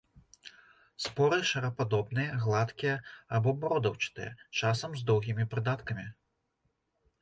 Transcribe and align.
Споры 1.05 1.39
шарападобныя, 1.49 2.31
гладкія 2.47 2.95
або 3.39 3.49
бародаўчатыя, 3.65 4.35
часам 4.61 4.91
з 5.01 5.11
доўгімі 5.13 5.43
прыдаткамі. 5.57 6.13